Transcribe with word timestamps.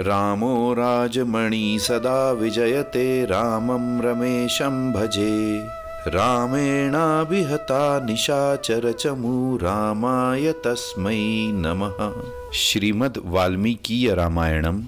रामो 0.00 0.72
राजमणि 0.72 1.78
सदा 1.80 2.32
विजयते, 2.32 3.24
रामं 3.24 4.02
रमेशं 4.02 4.92
भजे। 4.92 5.60
रामेणाभिहता 6.06 8.00
निशाचरचमु, 8.04 9.56
रामाय 9.56 10.52
तस्मै 10.52 11.50
नमः। 11.54 12.22
श्रीमद् 12.52 13.18
वाल्मीकि 13.24 14.08
रामायणम 14.14 14.82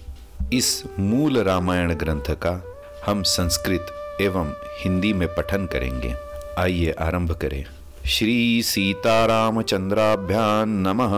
इस 0.53 0.83
मूल 0.99 1.39
रामायण 1.39 1.95
ग्रंथ 1.95 2.31
का 2.31 2.65
हम 3.07 3.23
संस्कृत 3.23 3.87
एवं 4.21 4.53
हिंदी 4.81 5.13
में 5.13 5.29
पठन 5.29 5.67
करेंगे। 5.67 6.15
आइए 6.59 6.91
आरंभ 6.91 7.33
करें। 7.33 7.65
श्री 8.07 8.63
सीतारामचंद्राभ्यां 8.63 10.69
नमः। 10.69 11.13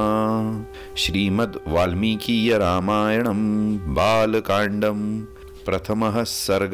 श्रीमद् 0.97 1.57
वाल्मीकि 1.69 2.51
रामायणम 2.53 3.79
बालकांडम 3.95 5.21
प्रथम 5.67 6.25
सर्ग। 6.25 6.71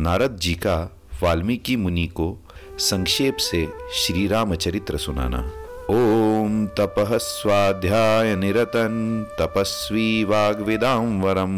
नारद 0.00 0.36
जी 0.36 0.54
का 0.54 0.96
वाल्मीकि 1.22 1.76
मुनि 1.76 2.06
को 2.06 2.38
संक्षेप 2.78 3.36
से 3.36 3.68
श्री 3.94 4.26
रामचरित्र 4.26 4.96
सुनाना। 4.96 5.52
ओम 5.90 6.66
तपः 6.66 7.16
स्वाध्याय 7.16 8.36
निरतन, 8.36 9.26
तपस्वी 9.40 10.24
वाग्विदां 10.24 11.20
वरम 11.20 11.50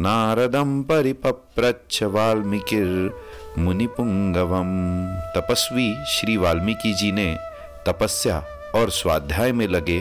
नारदम 0.00 0.82
परिपप्रच्छ 0.82 2.02
वाल्मीकिर 2.02 3.14
मुनिपुंगवम। 3.58 4.68
तपस्वी 5.36 5.94
श्री 6.06 6.36
वाल्मीकि 6.36 6.92
जी 6.94 7.10
ने 7.12 7.36
तपस्या 7.86 8.44
और 8.74 8.90
स्वाध्याय 8.90 9.52
में 9.52 9.66
लगे 9.68 9.98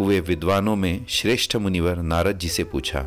हुए 0.00 0.20
विद्वानों 0.20 0.74
में 0.76 1.06
श्रेष्ठ 1.08 1.56
मुनिवर 1.56 1.96
नारद 1.96 2.38
जी 2.38 2.48
से 2.48 2.64
पूछा, 2.64 3.02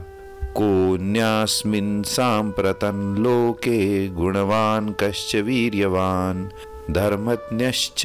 कोन्यास्मिन् 0.56 2.04
साम्प्रतं 2.04 3.16
लोके 3.16 4.08
गुणवान 4.08 4.96
कश्च 5.00 5.36
वीर्यवान? 5.36 6.50
धर्मज्ञश्च, 6.92 8.04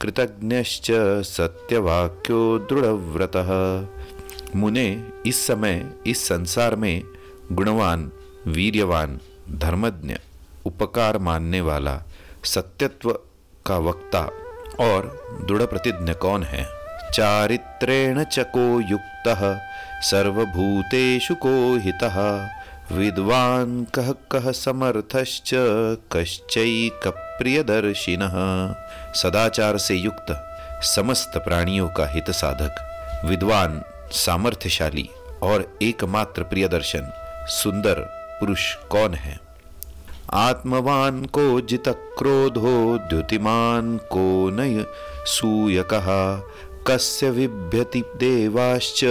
कृतज्ञश्च, 0.00 0.90
सत्यवाक्यो 1.24 2.58
दृढ़व्रतः? 2.58 3.50
मुने, 4.56 5.04
इस 5.26 5.46
समय 5.46 5.84
इस 6.06 6.28
संसार 6.28 6.76
में 6.76 7.02
गुणवान, 7.52 8.10
वीर्यवान, 8.46 9.18
धर्मज्ञ 9.50 10.14
उपकार 10.66 11.18
मानने 11.18 11.60
वाला 11.60 12.02
सत्यत्व 12.44 13.12
का 13.66 13.76
वक्ता 13.78 14.22
और 14.80 15.02
दृढ़ 15.48 15.62
प्रतिज्ञ 15.62 16.12
कौन 16.12 16.42
है? 16.42 16.66
चारित्रेण 17.14 18.24
चको 18.24 18.80
युक्त, 18.80 19.24
सर्वभूतेषु 20.02 21.34
को 21.34 21.78
हितः, 21.78 22.48
विद्वान 22.92 23.86
कह 23.94 24.12
कह 24.12 24.52
समर्थश्च 24.52 25.50
कश्चैकप्रियदर्शिनः 26.12 27.14
सदाचार 29.12 29.78
से 29.78 29.94
युक्त 29.94 30.26
समस्त 30.82 31.32
प्राणियों 31.36 31.88
का 31.88 32.06
हित 32.06 32.30
साधक, 32.30 32.74
विद्वान, 33.24 33.82
सामर्थ्यशाली 34.12 35.10
और 35.42 35.78
एकमात्र 35.82 36.42
प्रियदर्शन, 36.42 37.12
सुंदर 37.48 37.94
पुरुष 38.40 38.74
कौन 38.74 39.14
है? 39.14 39.45
आत्मवान 40.32 41.24
को 41.24 41.60
जित 41.60 41.88
क्रोधो 41.88 42.98
द्युतिमान 42.98 43.96
को 43.96 44.50
नय 44.50 44.86
सूयक 45.26 45.88
कस्य 46.88 47.30
विभ्यति 47.30 48.00
देवाश्च 48.00 49.04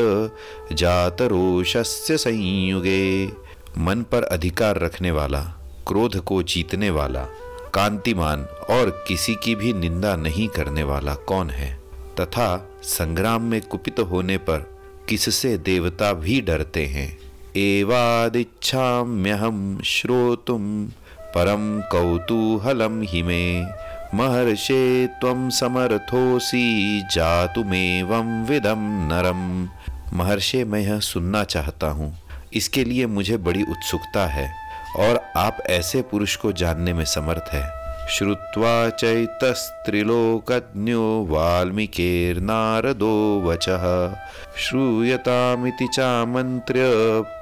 जातरोषस्य 0.74 2.18
संयुगे। 2.18 3.32
मन 3.78 4.06
पर 4.12 4.24
अधिकार 4.24 4.80
रखने 4.80 5.12
वाला, 5.12 5.56
क्रोध 5.88 6.20
को 6.20 6.44
जीतने 6.44 6.90
वाला, 6.90 7.28
कांतिमान 7.74 8.46
और 8.46 9.06
किसी 9.08 9.36
की 9.36 9.56
भी 9.56 9.74
निंदा 9.74 10.16
नहीं 10.16 10.48
करने 10.48 10.84
वाला 10.84 11.16
कौन 11.16 11.50
है? 11.50 11.82
तथा 12.20 12.70
संग्राम 12.84 13.42
में 13.42 13.62
कुपित 13.62 14.00
होने 14.00 14.38
पर 14.38 14.80
किससे 15.10 15.58
देवता 15.58 16.14
भी 16.14 16.42
डरते 16.42 16.86
हैं? 16.86 17.20
एवादिच्छाम्यहम 17.58 19.82
श्रोतुम। 19.86 20.90
परम 21.38 21.82
कौतूहलम 21.82 23.02
हि 23.02 23.24
मे। 23.24 23.66
महर्षे 24.14 25.08
त्वं 25.08 25.50
समर्थोसी 25.50 27.02
जातुमेवं 27.02 28.46
विदम 28.46 29.10
नरम। 29.12 29.70
महर्षे, 30.18 30.64
मैं 30.64 30.80
यह 30.80 31.00
सुनना 31.00 31.44
चाहता 31.44 31.88
हूँ। 31.88 32.20
इसके 32.54 32.84
लिए 32.84 33.06
मुझे 33.06 33.38
बड़ी 33.38 33.64
उत्सुकता 33.64 34.28
है 34.28 34.54
और 34.98 35.22
आप 35.38 35.58
ऐसे 35.66 36.02
पुरुष 36.02 36.36
को 36.36 36.52
जानने 36.52 36.94
में 36.94 37.06
समर्थ 37.06 37.54
है। 37.54 37.86
श्रुत्वा 38.10 38.90
चैतस्त्रिलोकज्ञो 38.90 41.28
वाल्मीकिर्नारदो 41.30 43.44
वचः। 43.46 44.16
श्रूयतामिति 44.58 45.88
चामन्त्र्य 45.94 46.84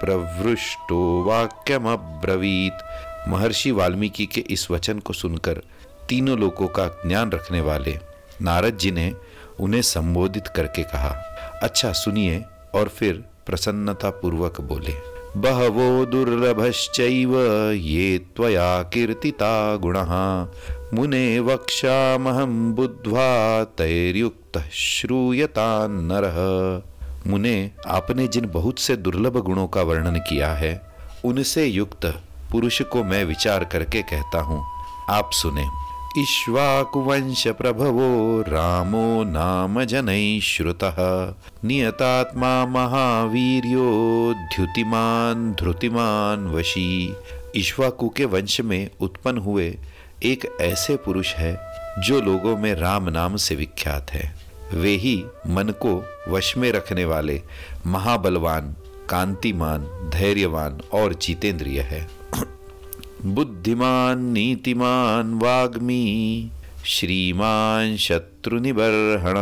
प्रवृष्टो 0.06 1.24
वाक्यमब्रवीत्। 1.24 3.12
महर्षि 3.28 3.72
वाल्मीकि 3.72 4.26
के 4.26 4.42
इस 4.42 4.72
वचन 4.72 5.00
को 5.00 5.14
सुनकर 5.14 5.62
तीनों 6.10 6.40
लोगों 6.40 6.68
का 6.68 6.88
ज्ञान 7.08 7.32
रखने 7.32 7.62
वाले 7.62 8.00
नारद 8.42 8.78
जी 8.78 8.92
ने 8.92 9.14
उन्हें 9.60 9.82
संबोधित 9.82 10.48
करके 10.48 10.84
कहा 10.84 11.10
अच्छा 11.64 11.92
सुनिए 11.92 12.44
और 12.76 12.88
फिर 12.88 13.24
प्रसन्नता 13.46 14.10
पूर्वक 14.10 14.62
बोले। 14.62 14.94
बहवो 15.38 16.06
दुर्लभश्चैव 16.06 17.40
ये 17.72 18.18
त्वया 18.36 18.84
कीर्तिता 18.84 19.76
गुणः। 19.76 20.12
मुने 20.94 21.40
वक्षामहं 21.40 22.74
बुद्ध्वा 22.74 23.64
श्रूयता 24.74 25.88
नरः। 25.88 26.40
मुने 27.30 27.72
आपने 27.88 28.28
जिन 28.28 28.46
बहुत 28.46 28.80
से 28.80 28.96
दुर्लभ 28.96 29.38
गुणों 29.38 29.68
का 29.68 29.82
वर्णन 29.82 30.20
किया 30.20 30.54
है, 30.54 30.82
उनसे 31.26 31.66
युक्त 31.66 32.06
पुरुष 32.53 32.81
को 32.81 33.03
मैं 33.03 33.24
विचार 33.25 33.64
करके 33.64 34.02
कहता 34.02 34.41
हूँ, 34.41 34.64
आप 35.09 35.30
सुने। 35.34 35.66
इश्वाकुवंश 36.22 37.47
प्रभवो, 37.47 38.41
रामो 38.41 39.24
नाम 39.24 39.84
जनैः 39.84 40.40
श्रुतः। 40.40 40.97
नियतात्मा 41.63 42.66
महावीर्यो 42.66 43.88
ध्युतिमान 44.56 45.52
धृतिमान 45.53 46.47
वशी। 46.47 47.16
इश्वाकु 47.56 48.09
के 48.09 48.25
वंश 48.25 48.62
में 48.62 48.90
उत्पन्न 49.02 49.38
हुए 49.38 49.78
एक 50.24 50.58
ऐसे 50.62 50.96
पुरुष 50.96 51.34
है, 51.34 51.58
जो 52.00 52.22
लोगों 52.22 52.58
में 52.58 52.74
राम 52.75 53.09
नाम 53.09 53.36
से 53.36 53.56
विख्यात 53.56 54.12
है। 54.12 54.36
वे 54.74 54.96
ही 54.96 55.24
मन 55.47 55.74
को 55.86 56.02
वश 56.28 56.58
में 56.58 56.72
रखने 56.72 57.06
वाले 57.06 57.42
महाबलवान, 57.86 58.75
कांतिमान, 59.09 59.81
धैर्यवान 60.13 60.81
और 60.94 61.13
जितेंद्रिय 61.13 61.81
है। 61.81 62.23
बुद्धिमान, 63.26 64.26
नीतिमान, 64.26 65.34
वाग्मी, 65.34 66.52
श्रीमान 66.86 67.98
शत्रुनिबर्हण 67.98 69.34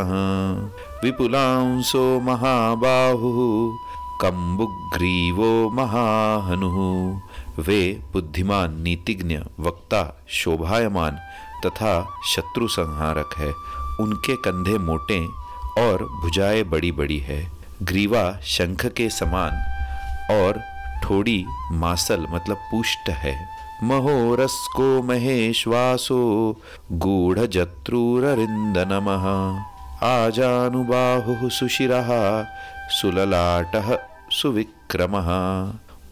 विपुलांसो 1.03 2.19
महाबाहु, 2.19 3.74
कम्बुग्रीवो 4.22 5.69
महाहनु। 5.69 7.19
वे 7.62 8.02
बुद्धिमान, 8.14 8.81
नीतिज्ञ, 8.81 9.40
वक्ता, 9.59 10.24
शोभायमान 10.28 11.12
तथा 11.66 12.19
शत्रु 12.36 12.68
संहारक 12.68 13.30
है। 13.38 13.53
उनके 14.00 14.36
कंधे 14.36 14.78
मोटे 14.78 15.28
और 15.81 16.03
भुजाएँ 16.03 16.63
बड़ी 16.63 16.92
बड़ी 16.92 17.18
है। 17.18 17.52
ग्रीवा 17.81 18.40
शंख 18.44 18.86
के 18.86 19.09
समान 19.09 19.52
और 20.31 20.62
ठोड़ी 21.04 21.45
मासल 21.72 22.27
मतलब 22.31 22.57
पुष्ट 22.72 23.10
है। 23.10 23.61
महोरस्को 23.83 25.04
महेश्वासो 25.04 26.19
गूढजत्रूररिन्दनमः। 26.92 28.06
आजानुबाहुः 30.07 31.50
सुशिरः, 31.50 32.45
सुललाटः 32.89 34.00
सुविक्रमः। 34.31 35.28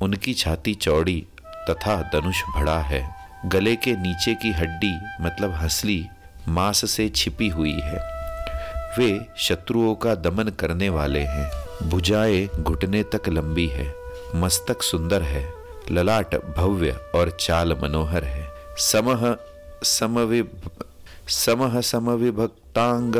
उनकी 0.01 0.33
छाती 0.33 0.73
चौड़ी 0.73 1.27
तथा 1.69 2.01
धनुष 2.01 2.41
भड़ा 2.55 2.79
है। 2.79 3.15
गले 3.45 3.75
के 3.75 3.93
नीचे 3.93 4.35
की 4.35 4.51
हड्डी 4.51 4.99
मतलब 5.21 5.51
हंसली, 5.51 6.07
मांस 6.47 6.91
से 6.91 7.09
छिपी 7.09 7.47
हुई 7.47 7.79
है। 7.79 7.99
वे 8.97 9.25
शत्रुओं 9.37 9.95
का 9.95 10.15
दमन 10.15 10.43
करने 10.43 10.89
वाले 10.89 11.21
हैं। 11.21 11.51
भुजाएँ 11.89 12.49
घुटने 12.59 13.03
तक 13.03 13.29
लंबी 13.29 13.67
है। 13.67 13.93
मस्तक 14.35 14.81
सुंदर 14.81 15.21
है। 15.21 15.58
ललाट, 15.91 16.35
भव्य 16.35 16.95
और 17.15 17.37
चाल 17.39 17.73
मनोहर 17.73 18.23
है। 18.23 18.47
समह 18.77 19.37
समविभ 19.83 20.49
समह 21.27 21.81
समविभक्तांग 21.81 23.13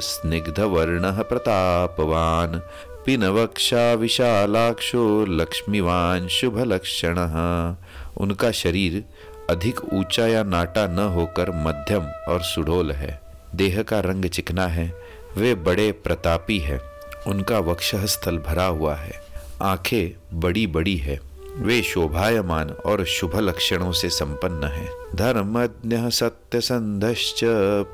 स्निग्ध 0.00 0.60
वर्ण 0.60 1.22
प्रतापवान। 1.22 2.62
पिनवक्षा 3.06 3.92
विशालाक्षो 3.94 5.24
लक्ष्मीवान 5.26 6.28
शुभ 6.28 6.58
लक्षण 6.58 7.18
उनका 8.16 8.50
शरीर 8.50 9.04
अधिक 9.50 9.94
ऊँचा 9.94 10.26
या 10.26 10.42
नाटा 10.42 10.86
न 10.86 10.98
होकर 10.98 11.50
मध्यम 11.50 12.06
और 12.06 12.42
सुडोल 12.42 12.92
है। 12.92 13.20
देह 13.54 13.82
का 13.82 14.00
रंग 14.00 14.24
चिकना 14.24 14.66
है। 14.66 14.92
वे 15.36 15.54
बड़े 15.54 15.92
प्रतापी 15.92 16.58
है। 16.58 16.80
उनका 17.26 17.58
वक्षः 17.58 18.06
स्थल 18.06 18.38
भरा 18.38 18.64
हुआ 18.64 18.94
है। 18.94 19.12
आँखें 19.62 20.38
बड़ी 20.40 20.66
बड़ी 20.66 20.96
है। 20.96 21.35
वे 21.58 21.82
शोभायमान 21.82 22.70
और 22.70 23.04
शुभ 23.04 23.36
लक्षणों 23.36 23.92
से 23.92 24.08
संपन्न 24.08 24.64
है। 24.64 24.90
धर्मज्ञ 25.14 26.10
सत्य 26.10 26.60
संधश्च 26.60 27.40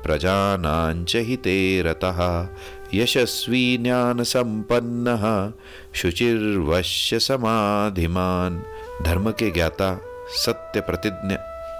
प्रजानांच 0.03 1.15
हिते 1.15 1.81
रतः। 1.81 2.47
यशस्वी 2.93 3.77
ज्ञान 3.77 4.23
संपन्न 4.23 5.53
शुचिर्वश्य 5.95 7.19
समाधिमान। 7.19 8.63
धर्म 9.03 9.31
के 9.31 9.51
ज्ञाता 9.51 10.01
सत्य 10.29 10.81
प्रतिज्ञ 10.81 11.35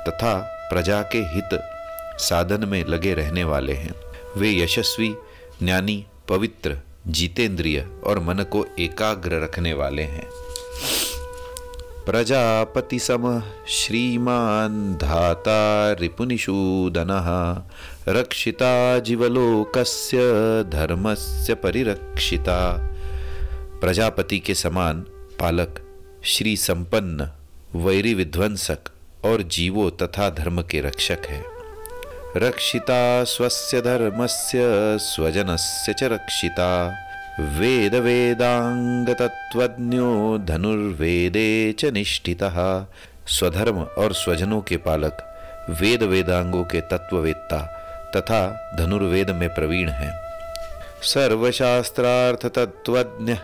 तथा 0.10 0.40
प्रजा 0.74 1.02
के 1.02 1.18
हित 1.18 1.62
साधन 2.20 2.70
में 2.70 2.86
लगे 2.86 3.14
रहने 3.14 3.44
वाले 3.44 3.74
हैं। 3.74 3.94
वे 4.38 4.64
यशस्वी, 4.64 5.16
ज्ञानी, 5.64 6.06
पवित्र, 6.30 6.78
जितेंद्रिय 7.08 7.88
और 8.04 8.20
मन 8.20 8.34
को 8.34 8.68
एकाग्र 8.80 9.44
रखने 9.44 9.74
वाले 9.74 10.04
हैं। 10.04 10.30
प्रजापति 12.06 13.00
सम 13.00 13.44
श्रीमान 13.68 14.94
धाता 14.96 15.92
रिपुनिषूदन 15.94 17.08
रक्षिता 18.08 19.00
जीवलोकस्य 19.00 20.18
धर्मस्य 20.64 21.54
परिरक्षिता। 21.54 22.90
प्रजापति 23.82 24.40
के 24.40 24.54
समान 24.54 25.02
पालक 25.40 25.82
श्री 26.24 26.58
संपन्न 26.58 27.32
वैरी 27.76 28.14
विध्वंसक 28.14 28.80
और 29.26 29.42
जीवो 29.42 29.90
तथा 29.90 30.30
धर्म 30.30 30.62
के 30.62 30.82
रक्षक 30.82 31.20
है। 31.26 31.44
रक्षिता 32.38 33.24
स्वस्य 33.24 33.82
धर्मस्य, 33.82 34.60
स्वजनस्य 34.98 35.94
च 35.94 36.04
रक्षिता। 36.04 37.00
वेद 37.40 37.96
वेदांग 37.96 39.08
तत्वज्ञो 39.10 40.38
धनुर्वेदे 40.38 41.76
च 41.80 41.86
निष्ठितः। 41.86 42.86
स्वधर्म 43.28 43.82
और 43.82 44.14
स्वजनों 44.14 44.62
के 44.62 44.78
पालक 44.78 45.18
वेद 45.70 46.04
वेदांगों 46.04 46.64
के 46.64 46.82
तत्ववेत्ता 46.82 47.58
तथा 48.16 48.72
धनुर्वेद 48.80 49.30
में 49.30 49.50
प्रवीण 49.50 49.90
है। 49.90 50.12
सर्वशास्त्रार्थ 51.02 52.46
तत्वज्ञ 52.46 53.36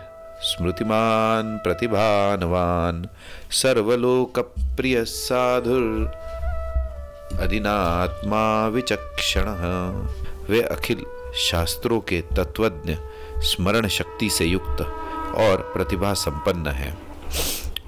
स्मृतिमान, 0.42 1.58
प्रतिभानवान 1.58 3.08
सर्वलोक 3.50 4.38
प्रिय 4.76 5.04
साधुर 5.04 6.12
अधिनात्मा 7.40 8.66
विचक्षण। 8.66 9.44
वे 10.50 10.62
अखिल 10.62 11.04
शास्त्रों 11.36 12.00
के 12.00 12.20
तत्वज्ञ 12.20 12.96
स्मरण 13.42 13.88
शक्ति 13.88 14.30
से 14.30 14.44
युक्त 14.44 14.80
और 15.34 15.70
प्रतिभा 15.74 16.12
संपन्न 16.12 16.66
है। 16.66 16.98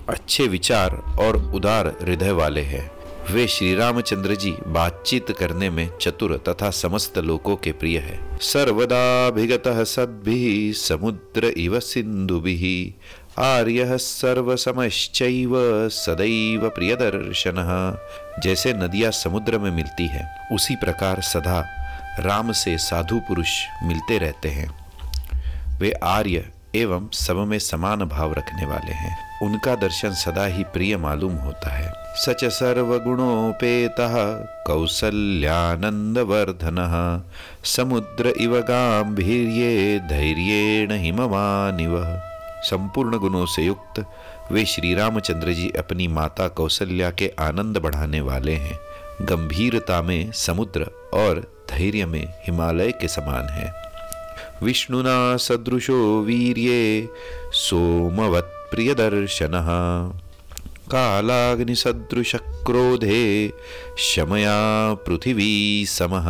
अच्छे 0.08 0.46
विचार 0.46 0.90
और 1.20 1.36
उदार 1.54 1.86
हृदय 1.86 2.30
वाले 2.30 2.60
हैं। 2.60 2.90
वे 3.30 3.46
श्री 3.46 3.74
रामचंद्र 3.74 4.34
जी 4.34 4.54
बातचीत 4.66 5.30
करने 5.30 5.70
में 5.70 5.90
चतुर 6.00 6.44
तथा 6.48 6.70
समस्त 6.70 7.18
लोगों 7.18 7.56
के 7.56 7.72
प्रिय 7.72 7.98
है। 7.98 8.38
सर्वदाभिगत 8.38 9.62
सद्भि 9.66 10.72
समुद्र 10.76 11.44
इव 11.44 11.80
सिंधु 11.80 12.38
आर्य 13.38 13.98
सर्वसमश्चैव 13.98 15.52
सदैव 15.88 16.68
प्रियदर्शन। 16.68 17.98
जैसे 18.44 18.72
नदियाँ 18.72 19.10
समुद्र 19.10 19.58
में 19.58 19.70
मिलती 19.70 20.06
है, 20.06 20.48
उसी 20.52 20.76
प्रकार 20.76 21.20
सदा 21.20 21.64
राम 22.20 22.52
से 22.52 22.78
साधु 22.78 23.18
पुरुष 23.18 23.50
मिलते 23.82 24.18
रहते 24.18 24.48
हैं। 24.48 24.81
वे 25.82 25.92
आर्य 25.92 26.50
एवं 26.74 27.08
सब 27.12 27.36
में 27.36 27.58
समान 27.58 27.98
भाव 27.98 28.32
रखने 28.32 28.66
वाले 28.66 28.92
हैं। 28.92 29.40
उनका 29.42 29.74
दर्शन 29.74 30.14
सदा 30.14 30.46
ही 30.46 30.64
प्रिय 30.64 30.96
मालूम 30.96 31.36
होता 31.36 31.70
है। 31.70 31.92
सच 32.16 32.44
सर्वगुणोपेत 32.44 33.96
कौसल्यानंदवर्धन 34.66 36.76
समुद्र 37.64 38.34
इव 38.40 38.60
गांभीर्ये 38.60 39.98
धैर्येण 39.98 40.92
हिमवानिव। 40.92 42.18
संपूर्ण 42.62 43.18
गुणों 43.18 43.46
से 43.46 43.62
युक्त 43.62 44.04
वे 44.52 44.64
श्री 44.64 44.94
रामचंद्र 44.94 45.52
जी 45.52 45.72
अपनी 45.78 46.08
माता 46.08 46.48
कौशल्या 46.48 47.10
के 47.10 47.32
आनंद 47.40 47.78
बढ़ाने 47.78 48.20
वाले 48.20 48.54
हैं। 48.54 48.78
गंभीरता 49.22 50.02
में 50.02 50.32
समुद्र 50.32 50.86
और 51.14 51.64
धैर्य 51.70 52.06
में 52.06 52.34
हिमालय 52.46 52.92
के 52.92 53.08
समान 53.08 53.48
है। 53.48 53.81
विष्णुना 54.62 55.36
सदृशो 55.36 56.20
वीर्ये 56.22 57.08
सोमवत् 57.52 58.70
प्रियदर्शन 58.70 59.54
कालाग्निसदृश 60.90 62.34
क्रोधे 62.66 63.52
शमया 63.98 64.58
पृथिवी 64.94 65.84
समः। 65.88 66.28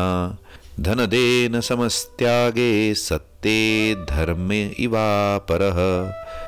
धनदेन 0.80 1.60
समस्त्यागे 1.60 2.94
सत्ते 2.94 3.94
धर्म 3.94 4.52
इवा 4.52 5.38
पर 5.38 5.62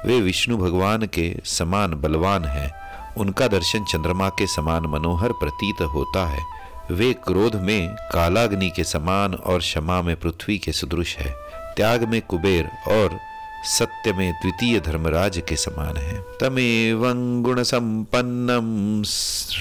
वे 0.07 0.21
विष्णु 0.21 0.57
भगवान 0.57 1.07
के 1.07 1.35
समान 1.45 1.95
बलवान 1.95 2.45
हैं। 2.45 2.73
उनका 3.15 3.49
दर्शन 3.49 3.85
चंद्रमा 3.85 4.29
के 4.29 4.47
समान 4.47 4.87
मनोहर 4.87 5.33
प्रतीत 5.33 5.83
होता 5.83 6.27
है। 6.27 6.43
वे 6.91 7.13
क्रोध 7.13 7.55
में 7.57 7.95
कालाग्नि 8.13 8.71
के 8.71 8.85
समान 8.85 9.35
और 9.35 9.59
क्षमा 9.59 10.03
में 10.03 10.17
पृथ्वी 10.17 10.59
के 10.59 10.73
सदृश 10.73 11.17
है। 11.17 11.44
त्याग 11.77 12.05
में 12.05 12.23
कुबेर 12.23 12.71
और 12.89 13.19
सत्य 13.65 14.13
में 14.13 14.33
द्वितीय 14.33 14.81
धर्मराज 14.81 15.43
के 15.49 15.57
समान 15.57 15.97
है। 15.97 16.25
तमेव 16.41 17.13
गुण 17.43 17.63
संपन्नम 17.63 19.03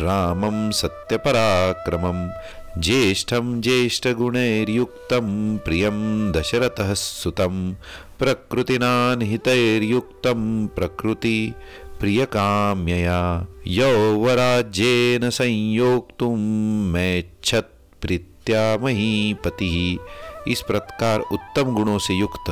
रामम 0.01 0.71
सत्य 0.71 1.17
पराक्रमम 1.17 2.29
ज्येष्ठं 2.81 3.61
ज्येष्ठगुणैर्युक्तं 3.61 5.57
प्रियं 5.57 6.31
दशरथः 6.31 6.93
सुतं 6.93 7.75
प्रकृतिनान्हितैर्युक्तं 8.19 10.67
प्रकृति 10.67 11.53
प्रियकाम्यया, 11.99 13.47
यौवराज्येन 13.67 15.29
संयोक्तुं 15.29 16.91
मैच्छत् 16.91 18.01
प्रीत्या 18.01 18.77
महीपतिः। 18.77 19.97
इस 20.47 20.61
प्रकार 20.61 21.19
उत्तम 21.19 21.73
गुणों 21.73 21.97
से 21.97 22.13
युक्त 22.13 22.49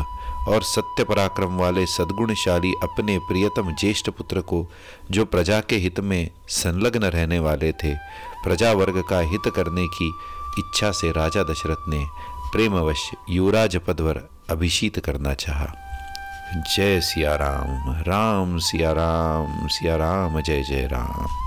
और 0.48 0.64
सत्य 0.64 1.04
पराक्रम 1.04 1.58
वाले 1.58 1.86
सद्गुणशाली 1.86 2.74
अपने 2.84 3.18
प्रियतम 3.20 3.72
ज्येष्ठ 3.76 4.10
पुत्र 4.10 4.42
को, 4.42 4.66
जो 5.12 5.26
प्रजा 5.26 5.60
के 5.60 5.76
हित 5.76 6.00
में 6.00 6.30
संलग्न 6.48 7.04
रहने 7.04 7.40
वाले 7.40 7.72
थे 7.72 7.94
प्रजा 8.44 8.72
वर्ग 8.72 9.04
का 9.10 9.20
हित 9.20 9.52
करने 9.56 9.88
की 9.88 10.08
इच्छा 10.60 10.92
से 10.92 11.12
राजा 11.12 11.44
दशरथ 11.44 11.90
ने 11.90 12.06
प्रेमवश 12.52 13.10
युवराज 13.30 13.78
पदवर 13.78 14.22
अभिषित 14.50 15.00
करना 15.00 15.34
चाहा। 15.34 15.74
जय 16.56 17.00
सिया 17.02 17.36
राम 17.36 17.92
राम 18.02 18.58
सिया 18.58 18.92
राम 18.92 19.68
सिया 19.68 19.96
राम, 19.96 20.42
जय 20.42 20.64
जय 20.64 20.88
राम। 20.92 21.38